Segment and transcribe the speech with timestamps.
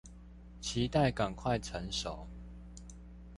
[0.61, 2.25] 期待趕快成熟